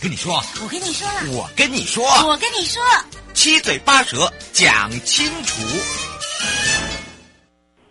[0.00, 2.82] 跟你说，我跟你说了，我跟你说，我跟你说，
[3.34, 5.62] 七嘴八舌讲清楚。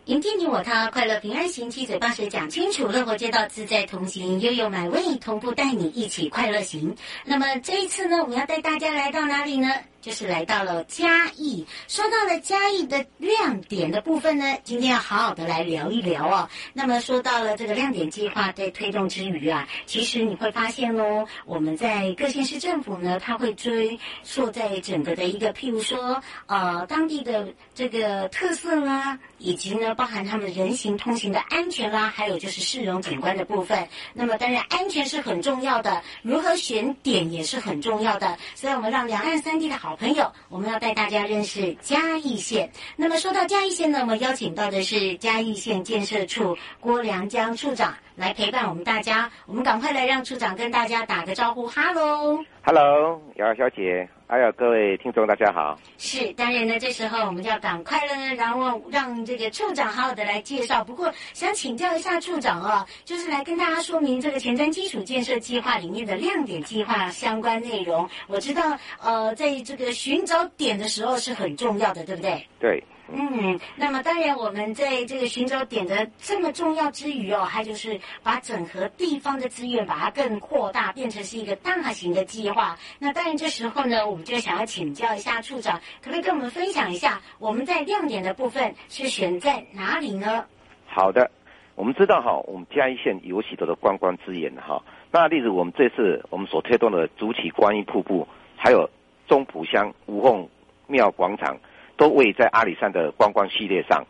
[0.06, 6.96] 迎接你我他，快乐平安行，七嘴八舌讲清楚，乐活街道自在同行，悠悠美味同步带你一起快乐行。
[7.24, 9.70] 那么这一次呢，我们要带大家来到哪里呢？
[10.02, 16.50] 就是来到了嘉义，说到了嘉义的亮点的部分呢，今天要好好的来聊一聊哦。
[16.72, 33.90] 那么说到了这个亮点计划在推动之余啊，其实你会发现哦，我们在各县市政府呢，它会追溯在整个的一个，譬如说呃当地的这个特色啦，以及呢包含他们人行通行的安全啦，还有就是市容景观的部分。
[34.14, 38.38] 那么当然安全是很重要的，如何选点也是很重要的。
[38.56, 39.89] 所以我们让两岸三地的好。
[39.90, 42.72] 好朋友，我们要带大家认识嘉义县。
[42.96, 49.32] 那么说到嘉义县呢，我们邀请到的是嘉义县建设处郭良江处长来陪伴我们大家。
[49.46, 52.44] 我们赶快来让处长跟大家打个招呼，哈喽。
[52.66, 55.80] Hello，瑶瑶小姐，还有各位听众，大家好。
[55.98, 60.84] 是，当然呢，这时候我们就要赶快了呢，然后让这个处长好好的来介绍。
[60.84, 68.06] 不过，想请教一下处长啊，就是来跟大家说明这个前瞻基础建设计划里面的亮点计划相关内容。
[68.28, 72.46] 我知道，呃，在这个寻找点的时候是很重要的，对不对？
[72.60, 72.84] 对。
[73.12, 82.78] 嗯，那么当然，我们在这个寻找点的这么重要之余哦，还就是把整合地方的资源，把它更扩大，变成是一个大型的计划。
[83.00, 90.46] 那当然，这时候呢，我们就想要请教一下处长，可不可以跟我们分享一下，我们在亮点的部分是选在哪里呢？
[90.86, 91.32] 好的，
[91.74, 94.80] 我们知道哈，我们嘉义县有许多的观光资源哈。
[95.12, 98.88] 那例如我们这次我们所推动的主体观音瀑布，还有
[99.28, 100.48] 中埔乡五凤
[100.86, 101.58] 庙广场。
[102.00, 104.06] 都位在阿里山的观光系列上，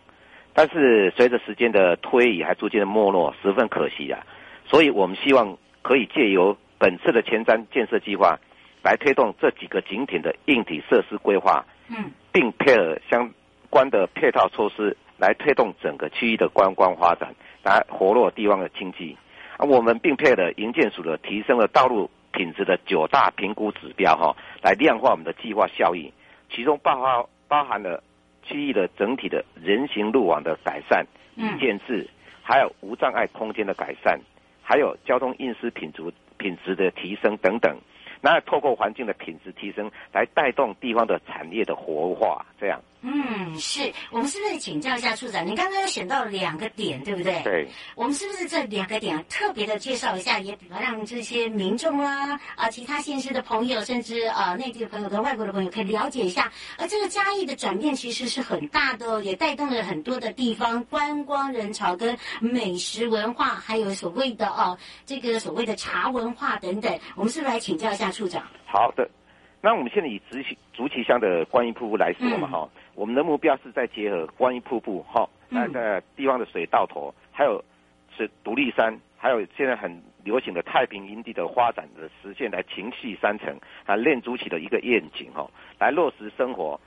[0.53, 4.21] 但是随着时间的推移，还逐渐的没落，十分可惜啊！
[4.67, 8.37] 所以我们希望可以借由本次的前瞻建设计划，
[8.83, 13.33] 来推动这几个景点的硬体设施规划，嗯，并配合相
[13.71, 17.33] 关的配套措施，来推动整个区域的观光发展，
[17.63, 19.17] 来活络地方的经济。
[19.57, 26.13] 啊，我们并配合营建署的提升了道路品质的九大评估指标，哈，来量化我们的计划效益，
[26.51, 27.27] 其中包括。
[27.49, 28.01] 包含了
[28.43, 31.05] 区域的整体的人行路网的改善、
[31.35, 32.07] 嗯，建制，
[32.41, 34.17] 还有无障碍空间的改善，
[34.63, 36.01] 还有交通运输品质
[36.37, 37.77] 品质的提升等等。
[38.21, 42.81] 那透过环境的品质提升，来带动地方的产业的活化，这样。
[43.01, 45.47] 嗯，是我们是不是请教一下处长？
[45.47, 47.41] 你刚刚有选到两个点，对不对？
[47.43, 47.67] 对。
[47.95, 56.51] 我们是不是这两个点特别的介绍一下，也比较让这些民众啊啊，其他县市的朋友，甚至啊内地的朋友跟外国的朋友可以了解一下。
[56.77, 66.99] 而这个嘉义的转变其实是很大的，也带动了很多的地方观光人潮跟美食文化，还有所谓的啊这个所谓的茶文化等等。
[67.15, 68.43] 我们是不是来请教一下处长？
[68.65, 69.09] 好的。
[69.61, 77.63] 那我们现在以竹崎竹崎乡的观音瀑布来说嘛，哈、嗯，我们的目标是在结合观音瀑布，哈，那个地方的水道头，还有
[78.17, 79.89] 是独立山，还有现在很
[80.25, 85.49] 流行的太平营地的发展的实现，来情系山城啊，练竹崎的一个愿景，哈，
[85.79, 86.77] 来落实生活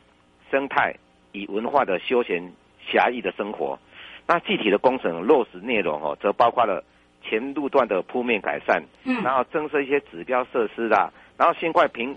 [0.50, 0.94] 生态
[1.32, 3.78] 与文化的休闲侠义的生活。
[4.26, 6.84] 那具体的工程落实内容，哦，则包括了
[7.22, 12.14] 前路段的铺面改善，嗯，然后增设一些指标设施啦，然后新块平。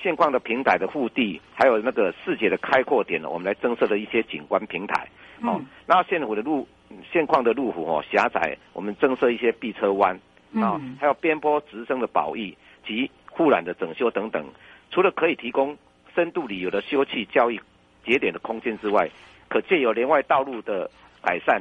[0.00, 5.08] 现况的平台的腹地，还有那个视野的开阔点呢，我们来增设的一些景观平台。
[5.40, 6.66] 嗯、哦，那现府的路
[7.12, 10.18] 现况的路虎哦狭窄，我们增设一些避车弯。
[10.54, 12.56] 啊、哦，还有边坡直升的保育
[12.86, 14.46] 及护栏的整修等等，
[14.90, 15.76] 除了可以提供
[16.14, 17.60] 深度旅游的休憩、交易
[18.04, 19.10] 节点的空间之外，
[19.48, 20.90] 可借由连外道路的
[21.22, 21.60] 改善，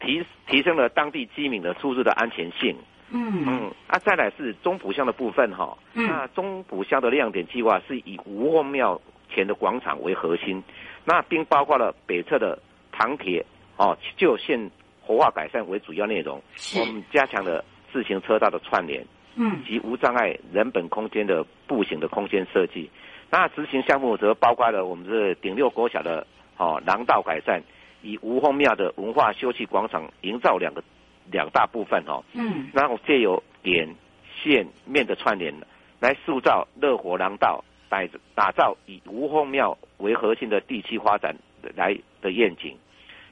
[0.00, 2.76] 提提升了当地居民的出入的安全性。
[3.12, 5.76] 嗯嗯，啊，再来是中埔乡的部分哈。
[5.94, 6.06] 嗯。
[6.06, 10.62] 那中埔乡的亮点计划是以吴凤庙前的广场为核心，
[11.04, 12.58] 那并包括了北侧的
[12.92, 13.44] 唐铁
[13.76, 14.70] 哦旧线
[15.02, 16.40] 活化改善为主要内容。
[16.54, 16.78] 是。
[16.80, 19.04] 我们加强了自行车道的串联，
[19.34, 22.88] 嗯，及无障碍人本空间的步行的空间设计。
[23.28, 26.26] 那执行项目则包括了我们这顶六国小的
[26.56, 27.60] 哦廊道改善，
[28.02, 30.80] 以吴凤庙的文化休憩广场营造两个。
[31.30, 33.94] 两大部分哦，嗯，然后借由点
[34.42, 35.54] 线面的串联，
[36.00, 38.02] 来塑造热火廊道，打
[38.34, 41.36] 打造以吴凤庙为核心的地区发展
[41.76, 42.76] 来的愿景。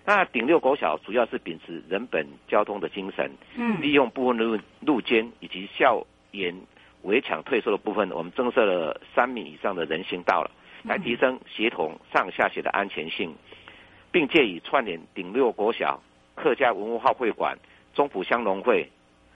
[0.04, 6.54] 那顶六国小主要是秉持人本交通的精神，嗯，利用部分路路肩以及校园
[7.02, 10.50] 围墙退缩的部分，我们增设了三米以上的人行道了，
[10.82, 13.34] 来提升协同上下学的安全性，
[14.10, 16.00] 并借以串联顶六国小
[16.34, 17.58] 客家文化会馆。
[17.98, 18.88] 中埔乡农会，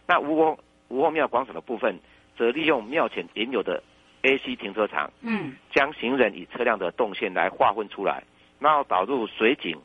[0.06, 0.56] 那吴凤
[0.86, 1.98] 吴凤庙广场的部分，
[2.38, 3.82] 则利用庙前原有的
[4.22, 8.22] AC 停车场，嗯，将行人与车辆的动线来划分出来，
[8.60, 9.76] 然后导入水井，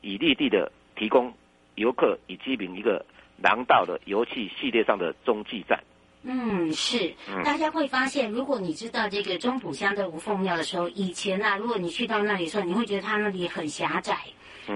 [0.00, 1.34] 以立地的提供
[1.74, 3.04] 游客以居民一个
[3.42, 5.82] 廊道的游憩系列上的中继站。
[6.22, 7.12] 嗯，是，
[7.44, 14.16] 大家会发现，如果你知道这个中埔乡的吴凤庙的时候，以前啊，如果你去到那里的时候，你会觉得它那里很狭窄。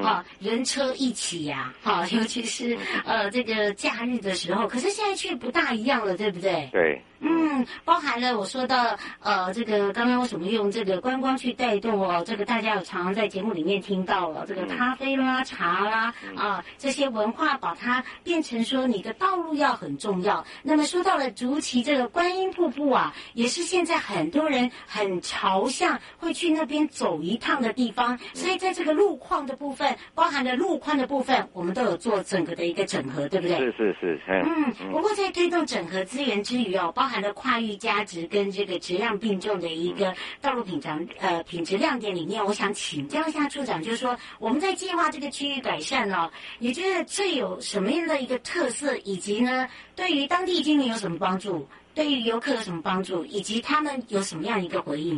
[0.02, 6.68] 啊，人车一起呀，哈， 尤其是呃这个假日的时候，可是现在却不大一样了，对不对？
[6.72, 7.02] 对。
[7.26, 12.22] 嗯，包含了我说到呃，这个刚刚为什么用这个观光去带动哦？
[12.26, 20.44] 这个大家有常常在节目里面听到了，这个咖啡啦、茶啦啊，这些文化把它变成说你的道路要很重要。
[20.62, 29.73] 那么说到了竹崎这个观音瀑布啊，也是现在很多人很朝向会去那边走一趟的地方，所以在这个路况的部分，
[30.14, 33.56] 包含了路宽的部分，我们都有做整个的一个整合，对不对？
[33.56, 34.92] 是是是，嗯。
[34.92, 46.28] 不过在推动整合资源之余哦，包含含的跨域价值跟这个质量并重的一个道路品尝呃品质亮点里面，我想请教一下处长，就是说我们在计划这个区域改善哦，
[46.58, 55.16] 你觉得最有什么样的一个特色，以及呢对于当地居民有什么帮助，对于游客有什么帮助，以及他们有什么样一个回应？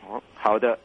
[0.00, 0.78] 好好的，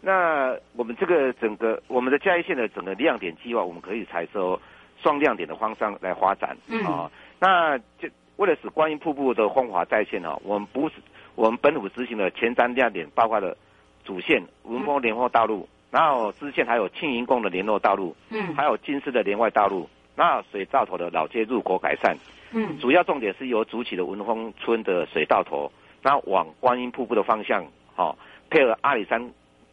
[0.00, 4.60] 那我们这个整个我们的嘉义县的整个亮点计划，我们可以采收
[5.02, 8.08] 双亮点的方向来发展啊、那就。
[8.36, 10.94] 为了使观音瀑布的风华再现哦，我们不是
[11.34, 13.54] 我们本土执行的前瞻亮点，包括了
[14.02, 19.86] 主线文峰联络道路，然后支线还有庆云宫的联络道路，嗯，还有金狮的联外道路，
[20.16, 22.16] 那水道头的老街入口改善，
[22.52, 25.70] 嗯，主要重点是由主体的文峰村的水道头，
[26.00, 27.62] 然后往观音瀑布的方向，
[27.94, 28.16] 哈，
[28.48, 29.30] 配合阿里山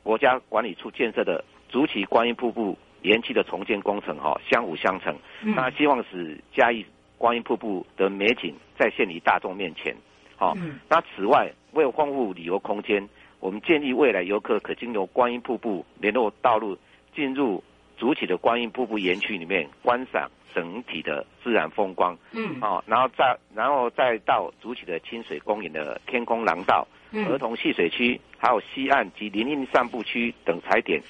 [0.07, 5.13] 国家管理处建设的竹崎观音瀑布延期的重建工程，哈，相辅相成，
[5.43, 6.85] 那希望使嘉义。
[7.17, 9.95] 观音瀑布的美景再现于大众面前，
[10.35, 10.57] 好、哦。
[10.87, 13.09] 那此外，为了丰富旅游空间，
[13.39, 16.77] 我们建议未来游客可经由观音瀑布联络道路
[17.15, 17.63] 进入
[17.97, 22.15] 竹崎的观音瀑布园区里面观赏整体的自然风光。
[22.33, 22.55] 嗯。
[22.61, 31.01] 哦，然后再然后再到主体的清水公园的天空廊道、嗯、儿童戏水区，还有西岸及林荫散步区等踩点。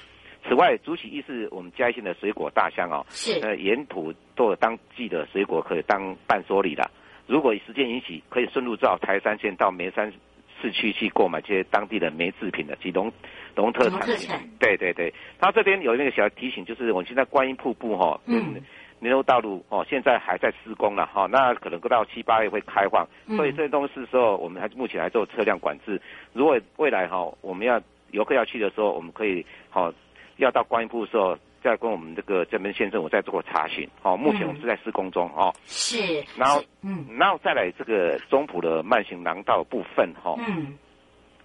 [0.48, 6.90] 此外，竹崎亦是我们嘉义县的水果大乡哦，是呃，沿途都有当季的水果可以当伴手礼的。
[7.26, 10.10] 如果时间允许，可以顺路到台山线到梅山
[10.62, 13.12] 市区去购买这些当地的梅制品的及农
[13.54, 14.28] 农特产品。
[14.58, 18.62] 对对对，它这边有那个小提醒，就是我们现在观音瀑布哈、哦，嗯，
[19.00, 26.00] 联络道路哦，现在还在施工了哈、哦，那可能到七八月会开放，嗯、所以这些东西的时候，我们还目前还做车辆管制。
[26.32, 29.88] 如果未来哈、哦，我们要游客要去的时候，我们可以好。
[29.88, 29.94] 哦
[30.38, 33.88] 要到观音部的时候，再跟我们这个这边先生，我再做查询。
[34.04, 35.52] 哦，目前我们是在施工中哦。
[35.64, 36.24] 是。
[36.36, 40.36] 然后，嗯，然后再来这个中埔的慢行廊道部分哈。
[40.46, 40.78] 嗯。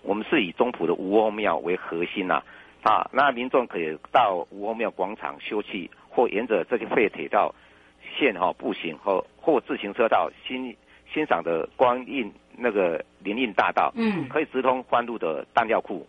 [0.04, 2.44] 我们是以中埔的吴凤庙为核心呐，
[2.84, 7.54] 啊，那民众可以到吴凤庙广场休憩，或沿着这个废铁道
[8.18, 10.76] 线哈步行和或自行车道欣
[11.12, 13.92] 欣赏的光印那个林荫大道。
[13.96, 14.30] 嗯。
[14.30, 16.06] 可以直通欢路的弹药库。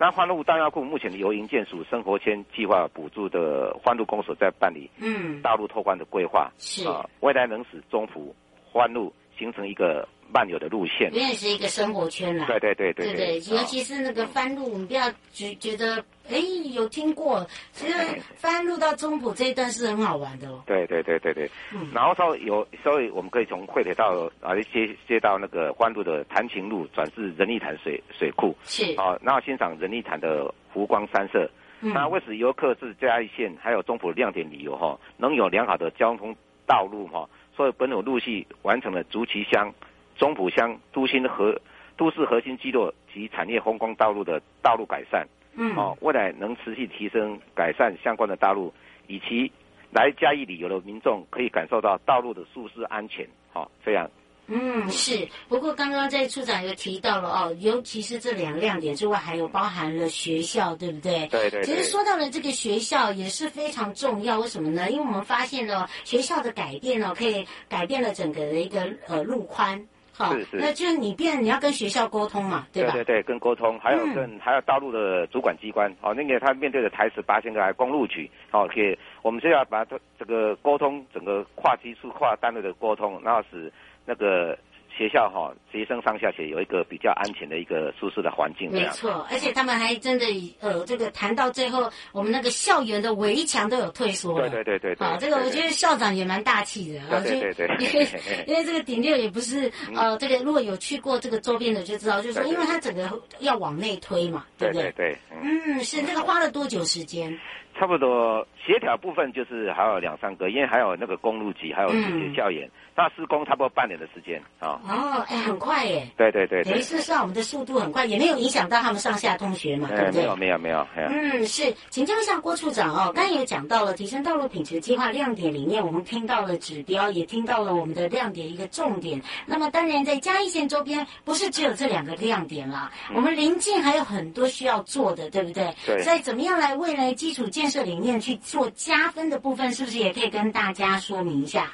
[0.00, 8.32] 那欢路弹药库目前由营建署生活圈计划补助的欢路公所在办理，嗯，道路拓宽的规划，是啊，未来能使中埔
[8.64, 12.46] 欢路形成一个漫游的路线，原来是一个生活圈啦。
[12.46, 16.04] 对对对对对对，尤其是那个番路，你不要觉觉得。
[16.30, 16.38] 哎，
[16.74, 17.94] 有听过，其实
[18.36, 20.62] 翻入到中埔这一段是很好玩的哦。
[20.66, 31.48] 对对对对对，嗯，然后到有，所以我们可以从惠铁道啊接接到那个番路的潭情路，转至人力潭水水库，是啊，然后欣赏人力潭的湖光山色。
[31.80, 36.34] 嗯，那为使游客是嘉义县还有中埔亮点旅游哈，能有良好的交通
[36.66, 39.72] 道路哈，所以本土陆续完成了竹崎乡、
[40.16, 41.58] 中埔乡都心核
[41.96, 45.26] 都市核心基落及产业风光道路的道路改善。
[45.60, 48.72] 嗯，哦，未来能持续提升改善相关的道路，
[49.08, 49.50] 以及
[49.90, 54.08] 来嘉义旅游的民众可以感受到道路的舒适安全，好、哦，这样。
[54.50, 55.28] 嗯，是。
[55.48, 61.26] 不过刚刚在处长有提到了哦，尤其是这两个亮点之外，还有包含了学校，对不对？
[61.26, 61.64] 对对对。
[61.64, 64.90] 其实说到了这个学校也是非常重要，为什么呢？
[64.90, 69.86] 因为我们发现了学校的改变呢，可以改变了整个的一个呃路宽。
[70.18, 72.92] 好，是是，那就是你变，你要跟学校沟通嘛，对吧？
[72.92, 83.72] 对对对，跟沟通，还有跟、嗯、还有大陆的主管机关，哦，那个他面对的台词八千个来公路局，哦，可以，我们就要把这这个沟通，整个跨机处、跨单位的沟通，然后使
[84.04, 84.58] 那个。
[84.98, 88.68] 学校哈，学生上下学有一个比较安全的一个舒适的环境。
[88.72, 90.26] 没错，而且他们还真的
[90.58, 94.40] 呃，这个谈到最后，我们那个校园的围墙都有退缩。
[94.40, 94.96] 对对对对。
[94.98, 97.22] 好，这个我觉得校长也蛮大气的。
[97.22, 97.68] 对对对。
[97.78, 98.08] 因为
[98.48, 104.90] 因为这个顶六也不是呃，这个如果有去过这个周边的就知道，就是说，因为它整个要往内推嘛，对不对？
[104.96, 105.16] 对。
[105.30, 107.38] 嗯，是那个花了多久时间？
[107.78, 114.80] 差不多协调部分就是还有两三个，因为还有那个公路局，还有学校园，那、嗯、施工差不多半年的时间啊。
[114.84, 116.06] 哦，哎，很快耶。
[116.16, 116.72] 对对对，对。
[116.72, 120.22] 等于是上我们的速度很快，也没有影响到他们上下通学嘛，对不对？
[120.22, 120.86] 没有没有没有。
[120.96, 129.22] 嗯，是，请教一下郭处长哦，刚才有讲到了提升道路品质计划亮点里面，我们听到了指标，也听到了我们的亮点一个重点。
[129.46, 135.72] 那么当然在嘉义县周边，不是只有这两个亮点啦，嗯、我们临近还有很多需要做的，对不对？
[135.86, 136.02] 对。
[136.02, 141.70] 所以怎么样来未来基础建设里面去做加分的部分，是不是也可以跟大家说明一下？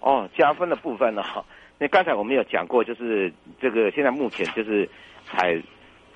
[0.00, 1.22] 哦，加分的部分呢？
[1.78, 4.88] 那刚才我们有讲过，就是这个现在目前就是
[5.26, 5.60] 采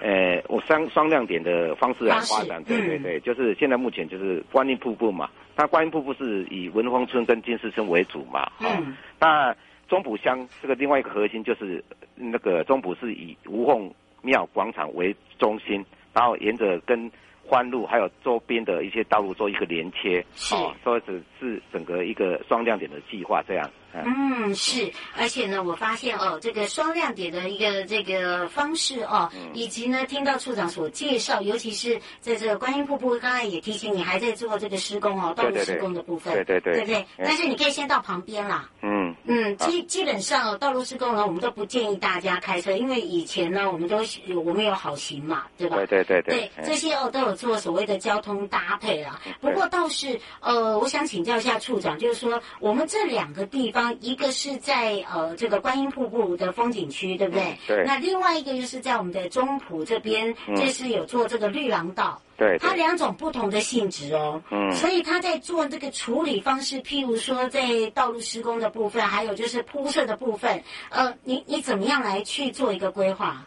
[0.01, 8.83] 呃我双双亮点的方式来发展，对对对，就是现在目前就是观音瀑布嘛，那观音瀑布是以文峰村跟金狮村为主嘛，嗯、哦，
[9.21, 9.57] 那
[9.89, 11.85] 中埔乡这个另外一个核心就是
[12.15, 17.11] 那个中埔是以吴凤庙广场为中心，然后沿着跟。
[17.53, 23.71] 关路还有周边的一些道路做一个连接，是，所以只是整个一个双亮点的计划这样。
[23.95, 37.07] 嗯，是，而且呢，我发现哦，这个双亮点的一个这个方式哦，嗯、以及呢，听到处长所介绍，尤其是在这个观音瀑布，刚才也提醒你还在做这个施工哦，道路施工的部分，对对对，对不对？
[37.19, 38.67] 但是你可以先到旁边啦。
[38.81, 43.99] 嗯嗯，基基本上道路施工呢，我们都不建议大家开车，因为以前呢，我们都
[44.43, 45.77] 我们有好行嘛，对吧？
[45.77, 49.21] 对对对对，对这些哦都有做所谓的交通搭配啦。
[49.41, 53.82] 不过倒是呃，我想请教一下处长，就是说我们这两个地方。
[54.01, 57.59] 一个是在呃这个观音瀑布的风景区，对不对？
[57.67, 57.85] 对。
[57.87, 62.21] 那另外一个就是在我们的中埔这边，这是有做这个绿廊道。
[62.37, 62.59] 对。
[62.59, 64.43] 它两种不同的性质哦。
[64.51, 64.71] 嗯。
[64.73, 73.45] 所以他在做这个处理方式，譬如说在道路施工的部分，还有就是铺设的部分，呃，你你怎么样来去做一个规划？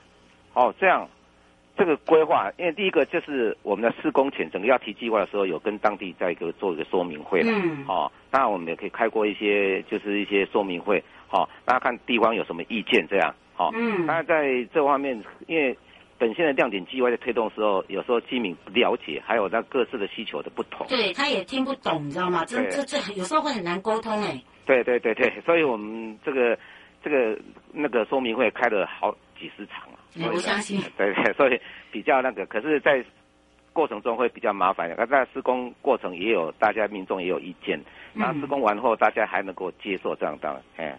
[0.53, 1.07] 哦，这样。
[1.77, 7.51] 这个规划，因为第一个就是我们的施工前整个要提计划的时候，有跟当地在一个做一个说明会了。
[7.51, 7.85] 嗯。
[7.87, 11.03] 哦，那我们也可以开过一些，就是一些说明会。
[11.31, 13.35] 哦，大家看地方有什么意见这样。
[13.57, 13.71] 哦。
[13.73, 14.05] 嗯。
[14.05, 15.77] 那在这方面，因为
[16.17, 20.87] 本县的亮点计划在推动的时候，有时候居民不了解，还有那各自的需求的不同。
[20.87, 22.45] 对，他也听不懂，你知道吗？
[22.45, 24.41] 这这这有时候会很难沟通哎。
[24.65, 26.57] 对对对对，所以我们这个
[27.03, 27.37] 这个
[27.73, 29.89] 那个说明会开了好几十场。
[30.31, 31.59] 我相信， 对对，所以
[31.91, 33.03] 比较那个，可是，在
[33.73, 34.93] 过程中会比较麻烦。
[34.97, 37.79] 那在施工过程也有大家民众也有意见，
[38.13, 40.97] 那施工完后大家还能够接受这样的，哎，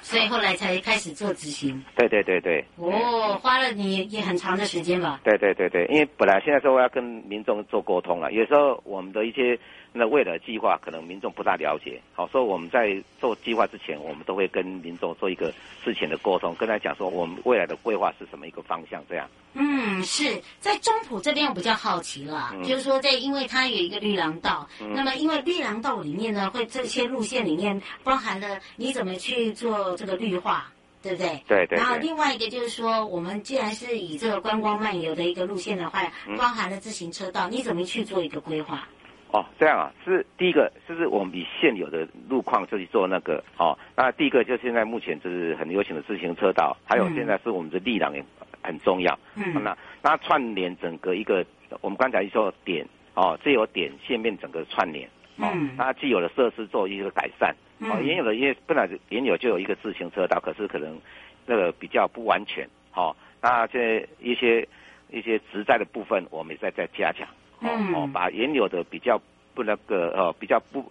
[0.00, 1.82] 所以后来才开始做执行。
[1.96, 2.64] 对对对对。
[2.76, 5.20] 哦，花了你也很长的时间吧？
[5.24, 9.58] 对对对对，因为本来现在说我要跟民众做沟通了，有时候我们的一些。
[9.92, 15.52] 那未来计划可能民众不大了解，好，所以我们在做计划之前，我们都会跟民众做一个
[15.84, 19.28] 事前的沟通，跟他讲说我们未来的规划是什么一个方向，这样。
[19.54, 30.72] 嗯，是在中埔这边我比较好奇了，嗯、就是说在因为它有一个绿廊道，嗯、那么因为绿廊道里面呢，会这些路线里面包含了你怎么去做这个绿化，
[31.02, 31.28] 对不对？
[31.46, 31.76] 对，对对。
[31.76, 38.88] 然后另外一个就是说，我们既然是以这个观光漫游的一个路线的话，包含了自行车道，你怎么去做一个规划？
[39.32, 43.78] 哦，这样啊，是第一个，就是我们以现有的路况就去做那个哦。
[43.96, 48.22] 那第一个就现在目前就是很流行的自行车道，还有现在是我们的力量也
[48.62, 49.18] 很重要。
[49.34, 51.42] 嗯，那那串联整个一个，
[51.80, 55.08] 我们刚才说点哦，这有点线面整个串联
[55.38, 55.48] 哦。
[55.54, 61.00] 嗯，那既有的设施做一个改善哦，原有的因为本来原有就有一个自行车道，可是可能
[61.46, 63.16] 那个比较不完全哦。
[63.40, 64.68] 那这一些
[65.08, 67.26] 一些植栽的部分，我们也在在加强。
[67.62, 69.20] 哦哦，把原有的比较
[69.54, 70.82] 不那个哦比较不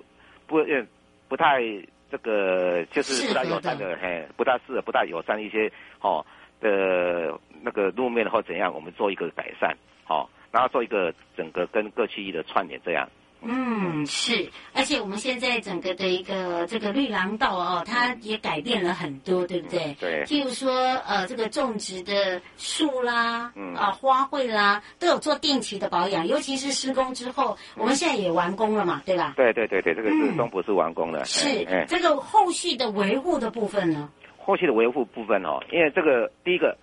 [0.48, 0.86] 不呃
[1.28, 1.62] 不太
[2.10, 6.26] 这个就是不太友善的嘿，不太适合不太友善一些哦
[6.60, 13.08] 的那个路面或怎样，我们做一个改善，好、哦，然后做一个整个跟各区域的串联这样。
[13.44, 19.96] 嗯，是，而且我们现在整个的一个这个绿廊道哦，它也改变了很多，对不对？
[20.00, 20.24] 对。
[20.26, 20.72] 譬如说，
[21.08, 29.34] 呃，这个种植的树啦，嗯，啊，花卉啦，都有做定期的保养，尤其是施工之后，我们现在也完工了嘛，对吧？
[29.36, 31.26] 对对对对，这个是中部是完工了。
[31.26, 34.08] 是，这个后续的维护的部分呢？
[34.38, 36.78] 后续的维护部分哦，因为这个第一个。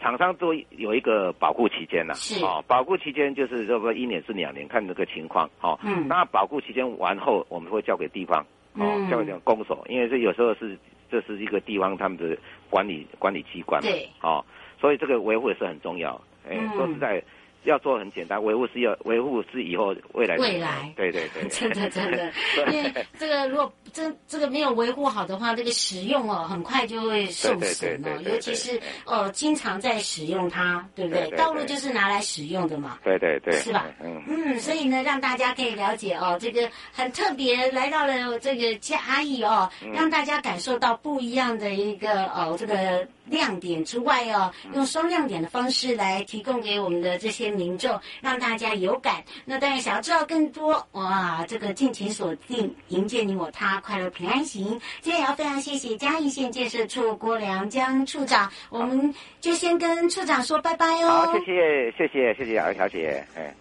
[0.00, 2.44] 厂商都有一个保护期间呐，是。
[2.44, 8.42] 哦，保护期间就是这个一年至两年，看这个情况，哦，嗯，那保护期间完后，我们会交给地方，
[8.74, 10.78] 哦，嗯、交给公所，因为这有时候是
[11.10, 12.36] 这是一个地方他们的
[12.70, 14.44] 管理管理机关，对，哦，
[14.80, 17.22] 所以这个维护也是很重要，哎、嗯，说实在。
[17.66, 22.32] 要做很简单，维护是要维护是以后未来未来，对对对， 真的真的，
[22.72, 31.28] 因为这个如果这这个没有维护好的话，这个使用哦很快就会受损哦，尤其是哦经常在使用它，对不对？
[31.36, 33.86] 道路就是拿来使用的嘛，对对对，是吧？
[34.02, 43.06] 嗯嗯，所以呢，让大家可以了解哦，这个很特别来到了这个嘉义哦，让大家感受到不一样的一个哦这个。
[43.28, 49.22] 亮点之外哦，用双亮点的方式来提供给我们的这些民众，让大家有感。
[49.44, 54.80] 那当然想要知道更多哇，这个敬请锁定，迎接你我他，快乐平安行。
[55.00, 61.26] 今天也要非常谢谢嘉义县建设处郭良江处长，我们就先跟处长说拜拜哦。
[61.26, 63.26] 好，谢谢谢谢谢谢姚小姐。
[63.36, 63.54] 哎，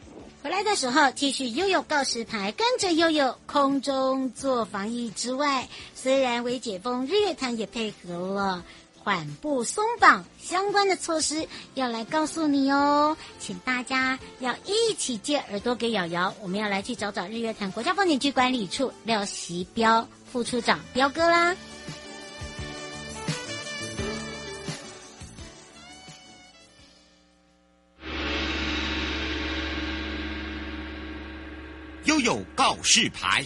[0.44, 8.64] 回来的时候继续悠悠告示牌，跟着悠悠空中做防疫之外，虽然微解封，日月潭也配合了。
[9.06, 16.34] 缓步松绑相关的措施要来告诉你哦，请大家要一起借耳朵给瑶瑶。
[16.42, 21.56] 我们要来去找找日月潭国家风景区管理处廖锡标副处长彪哥啦。
[32.06, 33.44] 悠悠告示牌。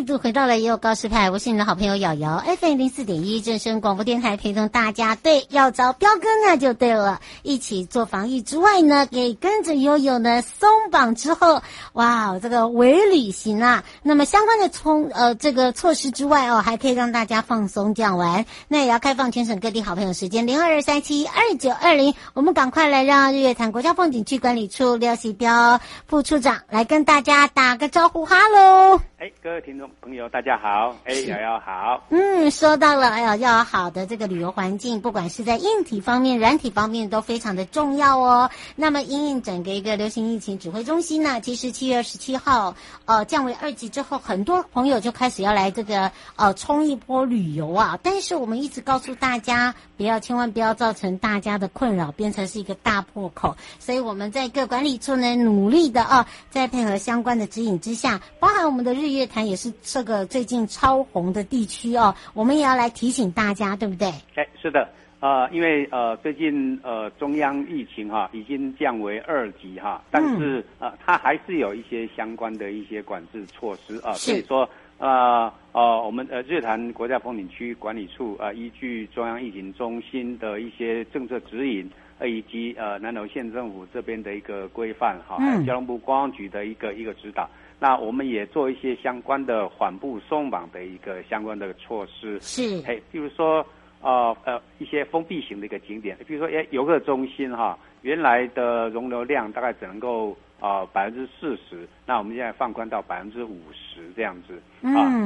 [0.00, 5.14] 再度回到了悠悠告示牌，我是你的好朋友瑶瑶，FM 零四点一正声广播电台，陪同大家。
[5.14, 11.60] 对，要找彪哥那就对了，一起做防疫之外呢，给跟着悠悠呢松绑之后，
[11.92, 13.84] 哇，这个微旅行啊。
[14.02, 18.46] 那么相关的从呃这个措施之外哦，还可以让大家放松降温。
[18.68, 28.98] 那也要开放全省各地好朋友时间零二二三七二九二零，我们赶快来让日月潭国家风景区管理处廖喜彪副处长来跟大家打个招呼，哈喽。
[29.20, 30.96] 哎，各位听众朋友，大家好！
[31.04, 32.02] 哎，瑶瑶好。
[32.08, 38.50] 嗯，说到了，哎呀，要好的这个旅游环境，不管是在硬体方面、软体方面，都非常的重要哦。
[38.76, 47.98] 那么，因应整个一个流行疫情指挥中心呢，其实七月二十七号，呃，降为二级之后，很多朋友就开始要来这个呃冲一波旅游啊。
[48.02, 53.54] 但是我们一直告诉大家，不要千万不要造成大家的困扰，变成是一个大破口。
[53.78, 59.09] 所以我们在各管理处呢，努力的啊，在配合相关的指引之下，包含我们的日。
[59.10, 64.06] 日月潭也是这个最近超红的地区哦，我们也要来提醒大家，对不对？
[64.36, 74.68] 哎，是的，呃，因为呃最近呃中央疫情哈、啊、已经降为二级哈、啊，但是呃它还是有一些相关的一些管制措施啊，所以说
[74.98, 87.50] 呃呃我们呃日月潭国家风景区管理处啊、呃、依据中央疫情中心的一些政策指引，呃以及呃南投县政府这边的一个规范哈，还有交通部观光局的一个一个指导。
[87.82, 93.66] 那我们也做一些相关的缓步松绑的一个相关的措施，是，嘿，比如说，
[94.02, 105.24] 呃呃，一些封闭型的一个景点，比如说，哎，游客中心哈，原来的容流量大概只能够啊百分之四十，那我们现在放宽到百分之五十这样子，嗯、啊，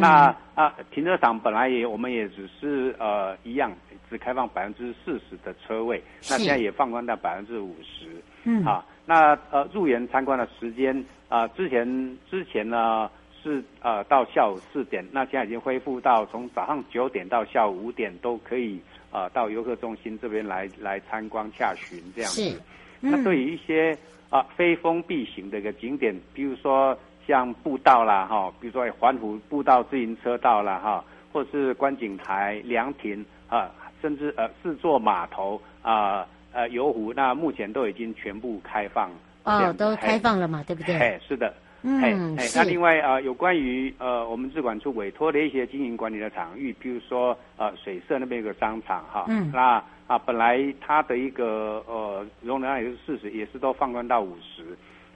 [0.54, 3.72] 那啊停车场本来也我们也只是呃一样
[4.08, 8.86] 只开放百分之四十的车位，那现在也放宽到百分之五十，嗯，啊。
[9.06, 10.96] 那呃，入园参观的时间
[11.28, 13.10] 啊、呃，之前之前呢
[13.42, 22.60] 是呃到下午四点，那现在已经恢复到从早上九点到下午五点都可以啊、呃、到游客中心这边来来参观洽询这样子。
[23.00, 23.96] 那对于一些
[24.30, 36.26] 啊非封闭型的一个景点，比如说像步道啦哈，比如说环湖步道自行车道啦哈，或者是观景台、凉亭啊，甚至呃四座码头啊呃
[36.70, 39.10] 游湖，那目前都已经全部开放。
[39.44, 40.96] 哦，都开放了嘛，对不对？
[40.96, 41.52] 哎，是的。
[41.86, 54.64] 嗯，哎，那另外啊、呃，有关于呃，我们质管处委托的一些经营管理的场域，譬如说呃，水社那边有个商场哈，嗯，那啊，本来它的一个呃容量也是四十，也是都放宽到五十，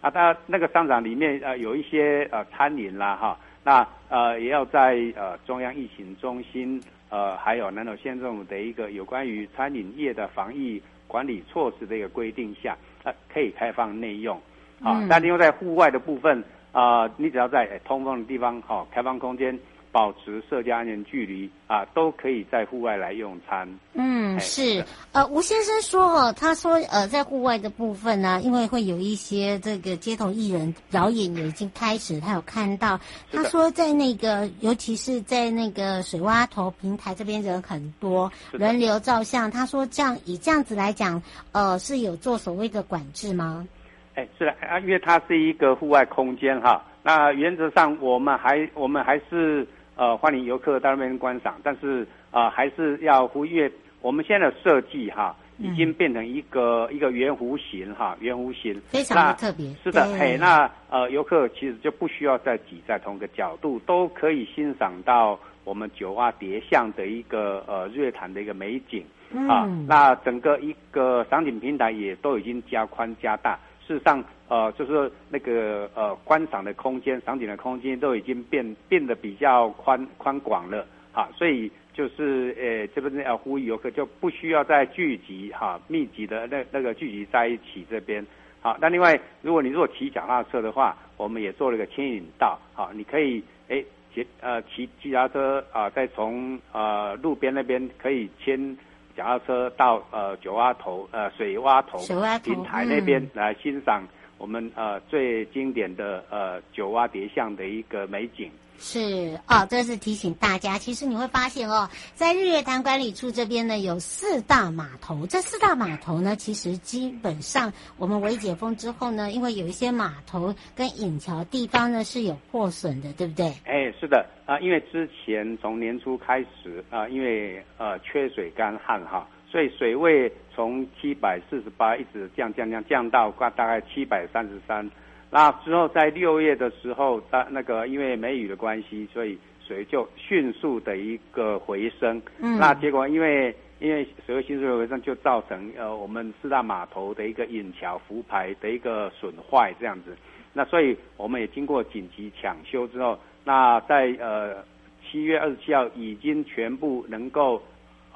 [0.03, 14.41] 啊，它那个商场里面呃有一些呃餐饮啦哈，那呃也要在呃中央疫情中心呃还有南投县政府的一个有关于餐饮业的防疫管理措施的一个规定下，呃可以开放内用，
[14.81, 16.45] 啊，但另外在户外的部分。
[16.71, 19.59] 啊、呃，你只要在通风的地方，好、哦，开放空间，
[19.91, 23.69] 保持社交安全距离啊，都可以在户外来用餐。
[23.95, 24.85] 嗯，是。
[25.13, 33.01] 呃，吴先生说哦，他说呃，在户外的部分呢，因为会有一些这个街头艺人表演也已经开始，他有看到。
[33.33, 39.51] 他说在那个，尤其是在那个水洼头平台这边人很多，轮流照相。
[39.51, 41.23] 他说这样以这样子来讲，
[41.53, 43.67] 呃，是有做所谓的管制吗？
[44.15, 46.85] 哎，是的啊，因为它是一个户外空间哈。
[47.05, 49.65] 那原则上，我们还我们还是
[49.99, 59.69] 呃欢迎游客到那边观赏，但是啊、呃，还是要忽略我们现在的设计哈，已经变成一个、嗯、一个圆弧形哈，圆弧形非常的特别。
[59.83, 69.67] 是的，嘿，那呃游客其实就不需要再挤在同一个角度，都可以欣赏到我们九蛙叠像的一个呃日月潭的一个美景、嗯、啊。
[69.89, 73.59] 那整个一个赏景平台也都已经加宽加大。
[73.85, 88.27] 事实上，呃，就是那个呃观赏的空间、赏景的空间都已经变变得比较宽宽广了，哈，所以就是呃这边要呼吁游客就不需要再聚集哈，密集的那那个聚集在一起这边，
[88.61, 93.85] 好，那另外如果你如果骑脚踏车的话，我们也做了一个牵引道，好，你可以诶
[94.15, 98.77] 骑呃骑骑脚踏车啊，再从呃路边那边可以牵。
[99.17, 101.99] 脚踏车到呃九蛙头呃水洼头
[102.45, 104.05] 平台那边来欣赏
[104.39, 108.51] 我们呃最经典的呃九蛙蝶象的一个美景。
[108.81, 110.79] 是哦，这是提醒大家。
[110.79, 115.27] 其实你会发现哦，在日月潭管理处这边呢，有四大码头。
[115.27, 123.47] 这四大码头呢，其实基本上我们微解封之后呢，因为有一些码头跟引桥地方呢是有破损的，对不对？
[123.65, 134.89] 哎，是的啊，因为之前从年初开始啊，因为呃缺水干旱哈，所以水位从七百四十八一直降降降降到大大概七百三十三。
[135.31, 142.21] 那之后在六月的时候，它那个因为梅雨的关系，所以水就迅速的一个回升。
[142.41, 142.59] 嗯。
[142.59, 150.17] 那结果因为因为水位迅速的回升，就造成呃我们四大码头的一个引桥浮排的一个损坏这样子。
[150.53, 154.65] 那所以我们也经过紧急抢修之后，那在呃
[155.05, 157.63] 七月二十七号已经全部能够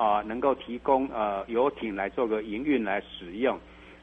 [0.02, 3.56] 啊、呃、能够提供呃游艇来做个营运来使用。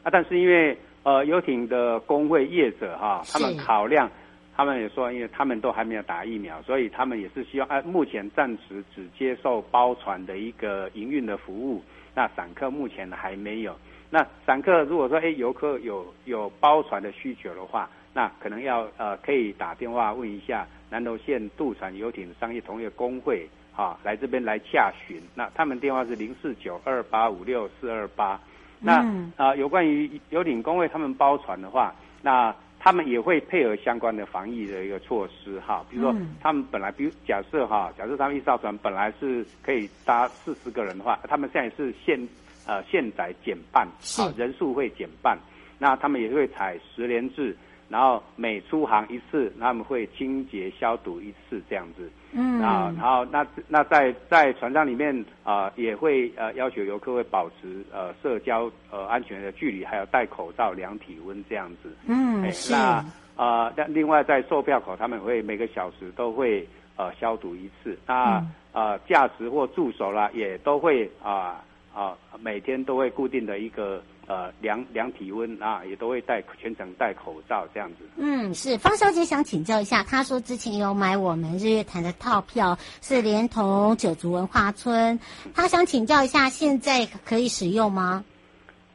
[0.03, 4.09] 啊，但是因为呃，游艇的工会业者哈，他们考量，
[4.55, 11.81] 他们也说，因为他们都还没有打疫苗，所以他们也是希望，哎、啊，目前暂时只接受包船的一个营运的服务，
[12.13, 13.75] 那散客目前还没有。
[14.09, 23.47] 那散客如果说，哎，游客有有包船的需求的话，那可能要呃，可以打电话问一下南投县渡船游艇商业同业工会，
[23.79, 25.21] 哈，来这边来洽询。
[25.33, 28.37] 那他们电话是零四九二八五六四二八。
[28.81, 29.05] 那
[29.37, 42.19] 啊、有关于有领工会他们包船的话，那他们也会配合相关的防疫的一个措施哈，比如说他们本来，比如假设哈，假设他们一艘船本来是可以搭四十个人的话，他们现在是限
[42.67, 43.87] 呃限载减半，
[44.17, 45.37] 啊人数会减半，
[45.77, 47.55] 那他们也会采十连制。
[47.89, 52.07] 然后每出航一次，他们会清洁消毒一次这样子。
[52.31, 52.61] 嗯。
[52.61, 55.13] 啊，然后那那在在船上里面
[55.43, 61.95] 啊、呃，也会呃要求游客会保持呃社交呃安全的距离，还有戴口罩、量体温这样子。
[62.07, 62.71] 嗯，哎、是。
[62.71, 63.03] 那
[63.35, 67.97] 啊，那、呃、另外在售票口，他们会每个小时都会呃消毒一次。
[68.05, 71.63] 那呃，驾驶或助手啦，也都会啊
[71.93, 74.01] 啊、呃、每天都会固定的一个。
[74.29, 78.07] 呃，量量体温啊，也都会戴全程戴口罩这样子。
[78.15, 85.19] 嗯，是方小姐想请教一下，她说之前有买我们日月潭的套票，是连同九族文化村，
[85.55, 88.23] 她想请教一下，现在可以使用吗？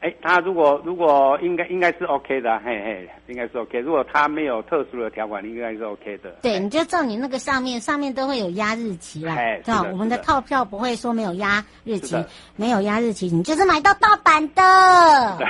[0.04, 3.78] 哎，他如果如果应该应该是 OK 的，嘿嘿，应该是 OK。
[3.78, 6.30] 如果他没有特殊的条款，应该是 OK 的。
[6.42, 9.34] 对，你就照你那个上面，上面都会有压日期啦。
[9.34, 12.22] 哎，对，我们的套票不会说没有压日期，
[12.54, 14.62] 没有压日期，你就是买到盗版的。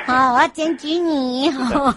[0.07, 1.51] 好，我要检举你。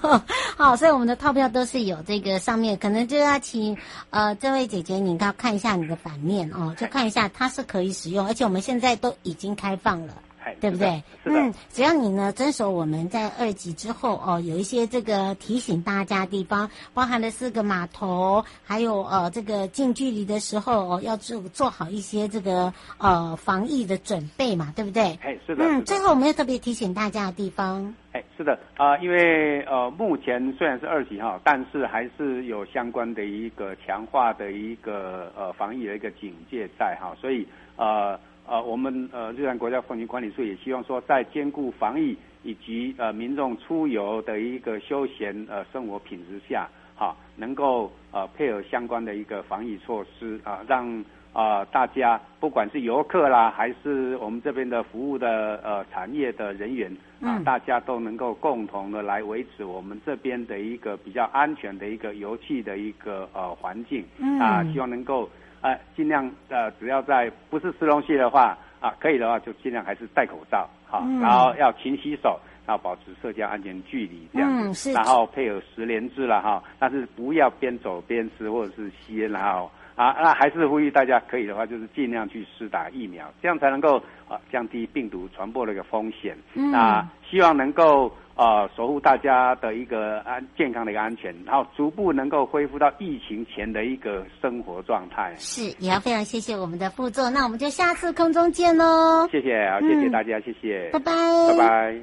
[0.57, 3.77] 好，所以我们的套票都是有这个上面，可能就要请
[4.09, 10.15] 呃这位姐姐，你要看一下你的版面哦，就看一下它是可以使用，而且我们现在都已经开放了。
[10.55, 11.03] 对不对？
[11.25, 25.17] 嗯，只要你呢遵守我们在二级之后哦，有一些这个提醒大家的地方，包含了四个码头，还有呃这个近距离的时候哦，要做做好一些这个呃防疫的准备嘛，对不对？
[25.23, 25.65] 哎，是的。
[25.65, 27.93] 嗯，最后我们要特别提醒大家的地方。
[28.13, 38.19] 哎，是的啊，呃，因为呃目前虽然是二级哈，但是还是有相关的一个强化的一个呃防疫的一个警戒在哈，所以呃。
[38.47, 50.87] 呃，我们呃，日本国家风情管理处也希望说，在兼顾防疫以及呃民众出游的一个休闲呃生活品质下，哈、啊，能够呃配合相关的一个防疫措施啊，让
[51.33, 64.05] 啊、呃、大家不管是游客啦，还是我们这边的服务的呃产业的人员啊，嗯、大家都能够共同的来维持我们这边的一个比较安全的一个游憩的一个呃环境，
[64.39, 65.29] 啊，希望能够。
[65.61, 74.93] 呃，尽量呃，只要在不是吃东西的话啊，可以的话就尽量还是戴口罩，好，嗯、然后要勤洗手，然后保持社交安全距离这样，嗯、是。
[74.93, 88.11] 然后配合十连制了哈，但是不要边走边吃或者是吸烟，然后啊，那还是呼吁大家可以的话就是尽量去施打疫苗，这样才能够啊降低病毒传播的一个风险，嗯、啊，希望能够。
[88.37, 95.33] 呃，守护大家的一个安健康的一个安全，然后逐步能够恢复到疫情前的一个生活状态。
[95.37, 99.27] 是，也要非常谢谢我们的副座，那我们就下次空中见喽。
[99.31, 101.11] 谢谢，好，谢谢大家，嗯、谢谢，拜拜，
[101.49, 101.95] 拜拜。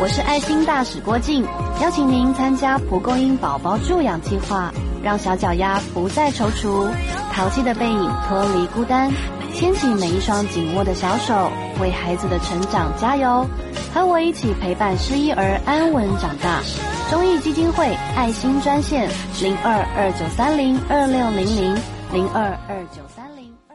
[0.00, 1.42] 我是爱心大使郭靖，
[1.82, 4.70] 邀请您参加蒲公英宝宝助养计划，
[5.02, 6.86] 让小脚丫不再踌躇，
[7.32, 9.10] 淘气的背影脱离孤单。
[9.58, 13.44] 牵起每一双紧握的小手，为孩子的成长加油，
[13.92, 16.62] 和我一起陪伴失依儿安稳长大。
[17.10, 19.10] 中义基金会爱心专线
[19.42, 21.74] 零二二九三零二六零零
[22.12, 23.74] 零二二九三零二。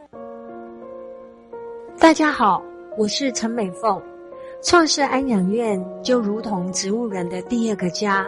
[1.98, 2.62] 大家好，
[2.96, 4.00] 我是陈美凤。
[4.62, 8.26] 创设安养院就如同植物人的第二个家。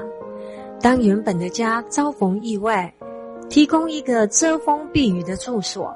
[0.78, 2.92] 当原本的家遭逢意外，
[3.48, 5.90] 提供一个遮风避雨的住所。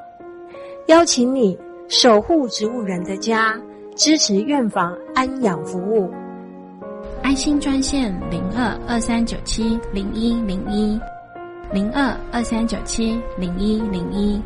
[0.91, 3.57] 邀请你守护植物人的家，
[3.95, 6.11] 支持院房安养服务。
[7.23, 10.99] 爱心专线零二二三九七零一零一
[11.73, 14.43] 零二二三九七零一零一。